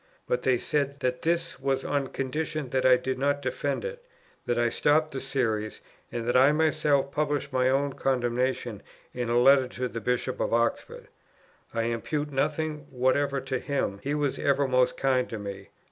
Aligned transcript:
But 0.27 0.41
they 0.41 0.57
said 0.57 0.99
that 1.01 1.21
this 1.21 1.59
was 1.59 1.85
on 1.85 2.07
condition 2.07 2.71
that 2.71 2.87
I 2.87 2.97
did 2.97 3.19
not 3.19 3.39
defend 3.39 3.85
it, 3.85 4.03
that 4.47 4.57
I 4.57 4.67
stopped 4.67 5.11
the 5.11 5.21
series, 5.21 5.79
and 6.11 6.27
that 6.27 6.35
I 6.35 6.51
myself 6.51 7.11
published 7.11 7.53
my 7.53 7.69
own 7.69 7.93
condemnation 7.93 8.81
in 9.13 9.29
a 9.29 9.37
letter 9.39 9.67
to 9.67 9.87
the 9.87 10.01
Bishop 10.01 10.39
of 10.39 10.55
Oxford. 10.55 11.07
I 11.71 11.83
impute 11.83 12.31
nothing 12.31 12.87
whatever 12.89 13.39
to 13.41 13.59
him, 13.59 13.99
he 14.01 14.15
was 14.15 14.39
ever 14.39 14.67
most 14.67 14.97
kind 14.97 15.29
to 15.29 15.37
me. 15.37 15.69